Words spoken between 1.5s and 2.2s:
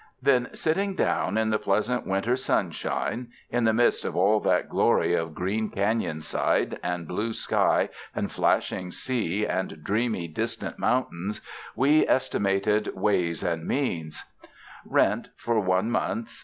the pleasant